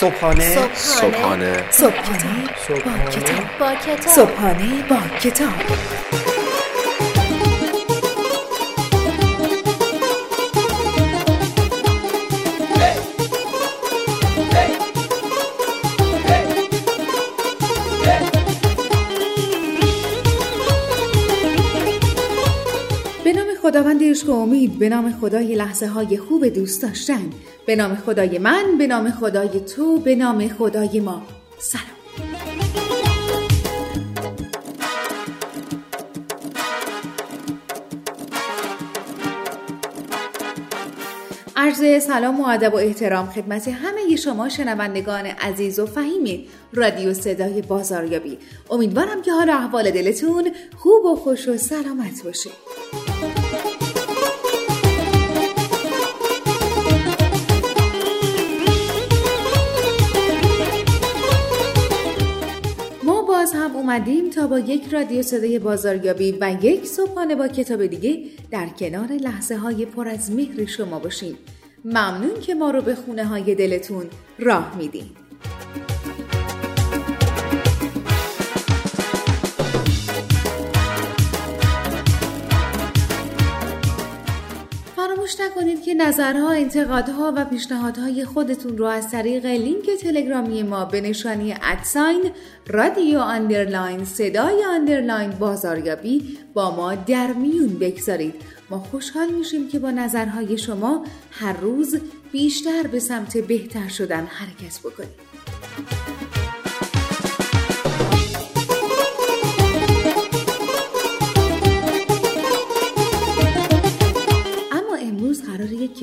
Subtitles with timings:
[0.00, 0.74] صبحانه.
[0.74, 1.64] صبحانه.
[1.70, 2.50] صبحانه.
[2.68, 3.58] صبحانه با کتاب.
[3.58, 4.14] با کتاب.
[4.14, 6.27] صبحانه با کتاب.
[23.62, 27.30] خداوند عشق و امید به نام خدای لحظه های خوب دوست داشتن.
[27.66, 31.22] به نام خدای من به نام خدای تو به نام خدای ما.
[31.58, 31.98] سلام.
[41.56, 47.62] عرض سلام و ادب و احترام خدمت همه شما شنوندگان عزیز و فهیم رادیو صدای
[47.62, 48.38] بازاریابی.
[48.70, 52.50] امیدوارم که حال احوال دلتون خوب و خوش و سلامت باشه.
[63.88, 69.12] اومدیم تا با یک رادیو صدای بازاریابی و یک صبحانه با کتاب دیگه در کنار
[69.12, 71.38] لحظه های پر از مهر شما باشیم
[71.84, 74.06] ممنون که ما رو به خونه های دلتون
[74.38, 75.27] راه میدین.
[85.28, 91.00] فراموش نکنید که نظرها، انتقادها و پیشنهادهای خودتون رو از طریق لینک تلگرامی ما به
[91.00, 92.30] نشانی ادساین
[92.66, 98.34] رادیو اندرلاین صدای اندرلاین بازاریابی با ما در میون بگذارید.
[98.70, 102.00] ما خوشحال میشیم که با نظرهای شما هر روز
[102.32, 106.37] بیشتر به سمت بهتر شدن حرکت بکنید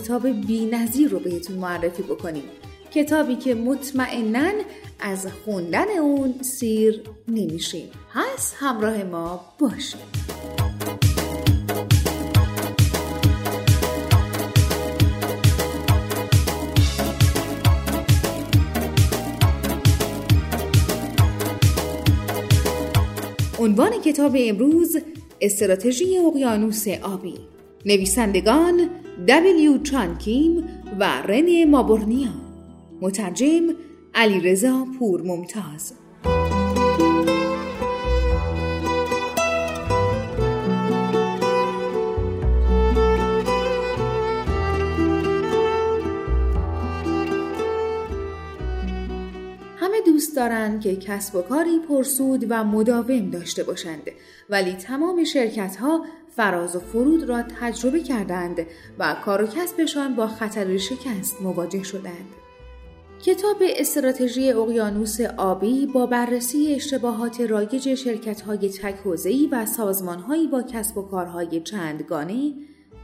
[0.00, 2.42] کتاب بی‌نظیر رو بهتون معرفی بکنیم.
[2.94, 4.50] کتابی که مطمئنا
[5.00, 7.88] از خوندن اون سیر نمیشیم.
[8.14, 10.00] پس همراه ما باشید
[23.58, 24.96] عنوان کتاب امروز
[25.40, 27.34] استراتژی اقیانوس آبی.
[27.86, 28.90] نویسندگان
[29.28, 30.68] دبلیو چانکیم
[31.00, 32.28] و رنی مابورنیا.
[33.00, 33.62] مترجم
[34.14, 35.92] علیرضا پور ممتاز
[49.76, 54.10] همه دوست دارند که کسب و کاری پرسود و مداوم داشته باشند.
[54.50, 56.04] ولی تمام شرکت ها
[56.36, 58.66] فراز و فرود را تجربه کردند
[58.98, 62.34] و کار و کسبشان با خطر شکست مواجه شدند.
[63.24, 70.98] کتاب استراتژی اقیانوس آبی با بررسی اشتباهات رایج شرکت‌های تک حوزه‌ای و سازمان‌هایی با کسب
[70.98, 72.52] و کارهای چندگانه،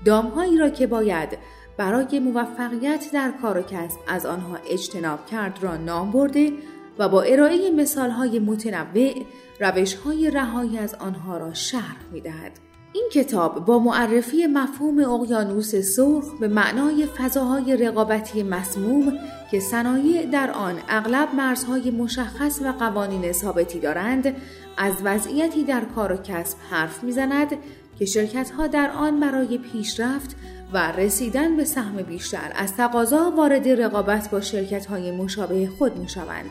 [0.05, 1.39] دامهایی را که باید
[1.77, 6.53] برای موفقیت در کار و کسب از آنها اجتناب کرد را نام برده
[6.99, 9.15] و با ارائه مثالهای متنوع
[9.61, 12.66] روشهای رهایی از آنها را شرح می‌دهد.
[12.97, 19.13] این کتاب با معرفی مفهوم اقیانوس سرخ به معنای فضاهای رقابتی مسموم
[19.51, 24.37] که صنایع در آن اغلب مرزهای مشخص و قوانین ثابتی دارند
[24.77, 27.57] از وضعیتی در کار و کسب حرف می‌زند
[27.99, 30.37] که شرکتها در آن برای پیشرفت
[30.73, 36.51] و رسیدن به سهم بیشتر از تقاضا وارد رقابت با شرکت‌های مشابه خود می‌شوند.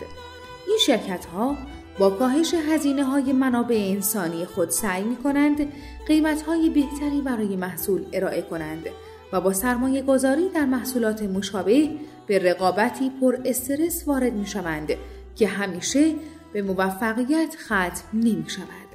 [0.68, 1.56] این شرکت‌ها
[2.00, 5.74] با کاهش هزینه های منابع انسانی خود سعی می کنند
[6.08, 8.86] قیمت های بهتری برای محصول ارائه کنند
[9.34, 11.90] و با سرمایه گذاری در محصولات مشابه
[12.28, 14.92] به رقابتی پر استرس وارد می شوند
[15.36, 16.14] که همیشه
[16.54, 18.86] به موفقیت ختم نمی شود.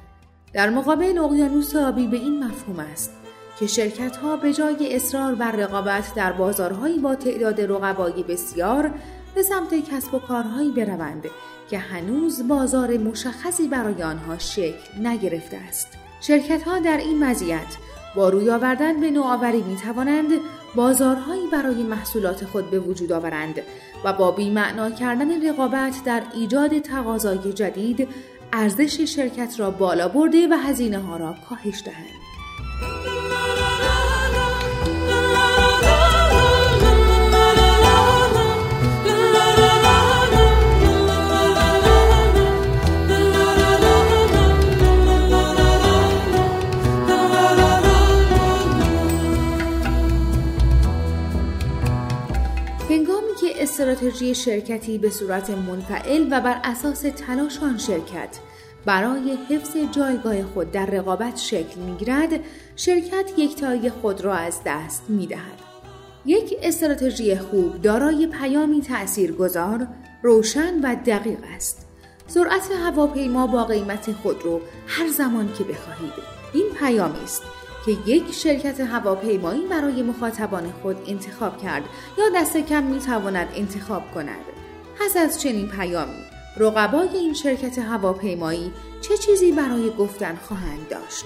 [0.53, 3.11] در مقابل اقیانوس آبی به این مفهوم است
[3.59, 8.91] که شرکت ها به جای اصرار بر رقابت در بازارهایی با تعداد رقبایی بسیار
[9.35, 11.25] به سمت کسب و کارهایی بروند
[11.69, 15.87] که هنوز بازار مشخصی برای آنها شکل نگرفته است.
[16.21, 17.77] شرکت ها در این مزیت
[18.15, 20.29] با روی آوردن به نوآوری می توانند
[20.75, 23.61] بازارهایی برای محصولات خود به وجود آورند
[24.03, 28.07] و با بیمعنا کردن رقابت در ایجاد تقاضای جدید
[28.53, 32.30] ارزش شرکت را بالا برده و هزینه ها را کاهش دهند.
[53.81, 58.39] استراتژی شرکتی به صورت منفعل و بر اساس تلاش آن شرکت.
[58.85, 62.29] برای حفظ جایگاه خود در رقابت شکل می‌گیرد
[62.75, 65.59] شرکت یکتایی خود را از دست می‌دهد.
[66.25, 69.87] یک استراتژی خوب دارای پیامی تأثیرگذار
[70.23, 71.87] روشن و دقیق است.
[72.27, 76.13] سرعت هواپیما با قیمت خودرو هر زمان که بخواهید.
[76.53, 77.43] این پیامی است
[77.85, 81.83] که یک شرکت هواپیمایی برای مخاطبان خود انتخاب کرد
[82.17, 84.45] یا دست کم می تواند انتخاب کند.
[84.99, 86.23] پس از چنین پیامی
[86.57, 91.25] رقبای این شرکت هواپیمایی چه چیزی برای گفتن خواهند داشت؟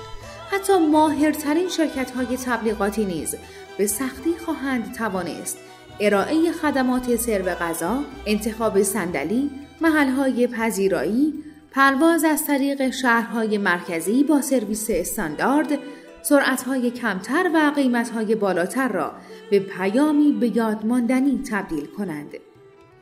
[0.51, 3.35] حتی ماهرترین شرکت های تبلیغاتی نیز
[3.77, 5.57] به سختی خواهند توانست
[5.99, 9.51] ارائه خدمات سرو غذا، انتخاب صندلی،
[9.81, 11.33] محلهای پذیرایی،
[11.71, 15.79] پرواز از طریق شهرهای مرکزی با سرویس استاندارد،
[16.27, 19.11] سرعتهای کمتر و قیمتهای بالاتر را
[19.49, 22.29] به پیامی به یاد ماندنی تبدیل کنند.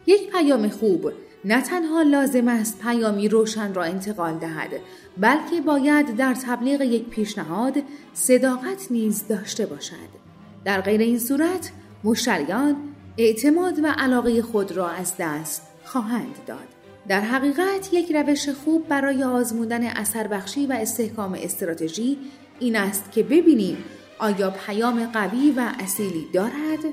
[0.06, 1.12] یک پیام خوب
[1.46, 4.70] نه تنها لازم است پیامی روشن را انتقال دهد
[5.18, 7.74] بلکه باید در تبلیغ یک پیشنهاد
[8.14, 10.24] صداقت نیز داشته باشد
[10.66, 11.72] در غیر این صورت
[12.04, 12.76] مشتریان
[13.18, 16.68] اعتماد و علاقه خود را از دست خواهند داد
[17.08, 22.18] در حقیقت یک روش خوب برای آزمودن اثر بخشی و استحکام استراتژی
[22.64, 23.78] این است که ببینیم
[24.20, 26.84] آیا پیام قوی و اصیلی دارد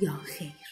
[0.00, 0.65] یا خیر.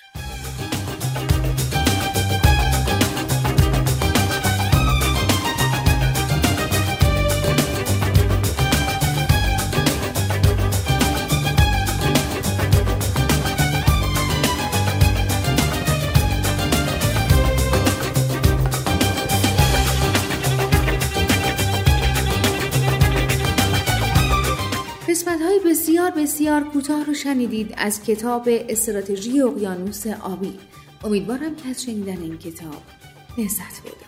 [25.59, 30.59] بسیار بسیار کوتاه رو شنیدید از کتاب استراتژی اقیانوس آبی.
[31.05, 32.83] امیدوارم که از شنیدن این کتاب
[33.39, 34.05] لذت برده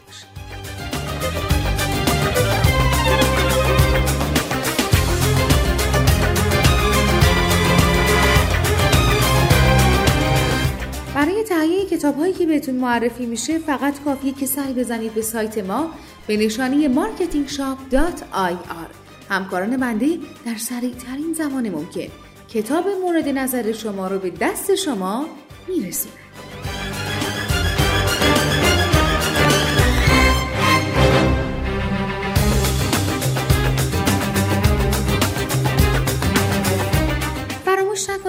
[11.15, 15.59] برای تهیه کتاب هایی که بهتون معرفی میشه فقط کافیه که سعی بزنید به سایت
[15.59, 15.91] ما
[16.27, 22.07] به نشانی marketingshop.ir همکاران بنده در سریع ترین زمان ممکن.
[22.49, 25.27] کتاب مورد نظر شما رو به دست شما
[25.69, 26.26] میرسونن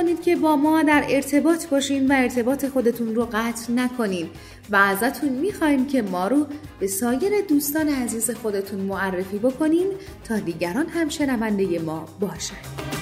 [0.07, 4.29] نکنید که با ما در ارتباط باشین و ارتباط خودتون رو قطع نکنین
[4.69, 6.45] و ازتون می‌خوایم که ما رو
[6.79, 9.87] به سایر دوستان عزیز خودتون معرفی بکنین
[10.23, 12.96] تا دیگران هم شنونده ما باشند.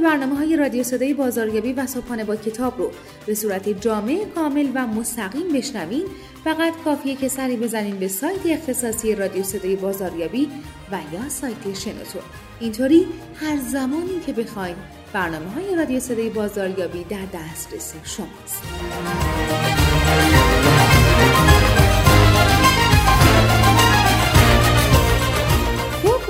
[0.00, 2.90] اینکه برنامه های رادیو صدای بازاریابی و صبحانه با کتاب رو
[3.26, 6.04] به صورت جامع کامل و مستقیم بشنوین.
[6.44, 10.48] فقط کافیه که سری بزنین به سایت اختصاصی رادیو صدای بازاریابی
[10.92, 12.18] و یا سایت شنوتو
[12.60, 14.76] اینطوری هر زمانی که بخواین
[15.12, 18.62] برنامه های رادیو صدای بازاریابی در دسترس شماست.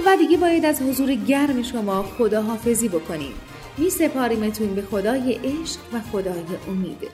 [0.07, 3.33] و دیگه باید از حضور گرم شما خداحافظی بکنیم.
[3.79, 7.09] می سپاریمتون به خدای عشق و خدای امید.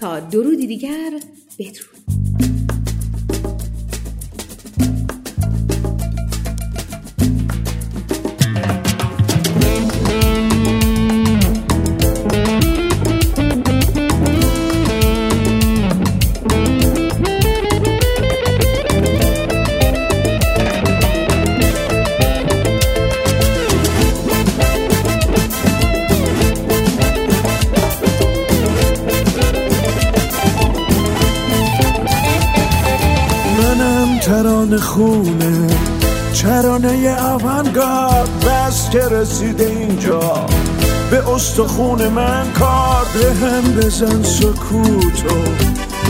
[0.00, 1.20] تا درودی دیگر
[1.58, 2.21] بدرود.
[34.78, 35.66] خونه.
[36.32, 40.46] چرانه اوانگارد بس که رسیده اینجا.
[41.10, 45.36] به استخون من کار به هم بزن سکوتو.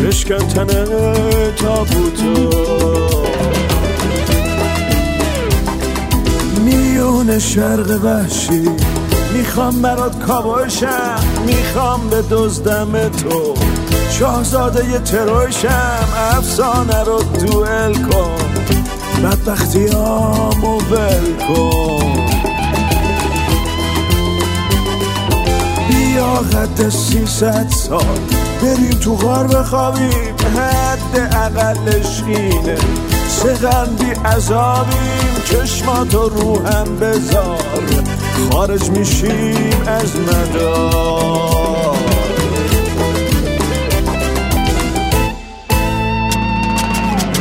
[0.05, 0.85] بشکن تنه
[1.57, 2.51] تابوتو.
[6.65, 8.69] میون شرق وحشی.
[9.35, 13.55] می‌خوام برات کاباشم می‌خوام به دزدم تو.
[14.11, 18.52] شاهزاده ی تروشم افسانه رو دوئل کن.
[19.23, 22.13] بدبختی آمو ول کن.
[25.89, 28.19] بیا قد ست سال
[28.63, 30.35] بریم تو غار بخوابیم.
[30.57, 32.77] حد اقلش اینه.
[33.29, 35.35] سغندی عذابیم.
[35.45, 37.57] چشماتو رو هم بذار.
[38.51, 41.62] خارج میشیم از مدار.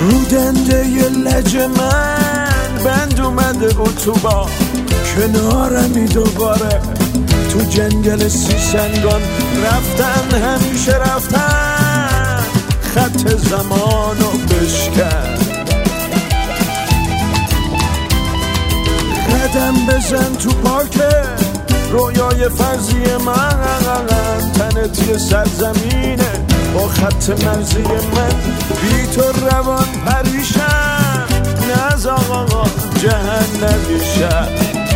[0.02, 4.50] رو دنده ی لج من بند اومده اتوبان
[5.16, 6.82] کنارمی دوباره
[7.52, 9.22] تو جنگل سی سنگان
[9.66, 12.44] رفتن همیشه رفتن
[12.96, 15.38] خط زمانو بشکن.
[19.32, 21.02] قدم بزن تو پارک
[21.92, 24.08] رویای فرضی من
[24.54, 26.51] تنت یه سرزمینه.
[26.74, 28.30] با خط مرزی من
[28.82, 31.28] بی تو روان پریشم.
[31.70, 32.64] نز آقا
[33.02, 34.91] جهنمی شد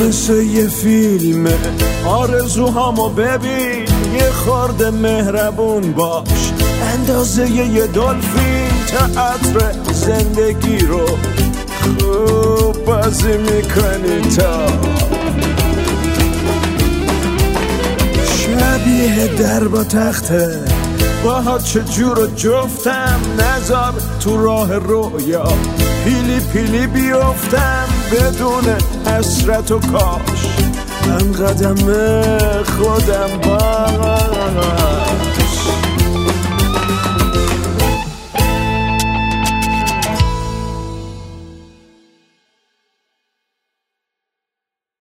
[0.00, 1.48] مثل یه فیلم
[2.06, 6.52] آرزوهامو ببین یه خورده مهربون باش.
[6.94, 11.06] اندازه یه دلفین تئاتر زندگی رو
[11.80, 14.66] خوب بازی می‌کنی تا.
[18.36, 20.69] شبیه در با تخته.
[21.24, 25.48] باها چجور و جفتم نزار تو راه رویا.
[26.04, 28.64] پیلی پیلی بیفتم بدون
[29.06, 30.46] حسرت و کاش.
[31.06, 31.76] من قدم
[32.64, 34.89] خودم با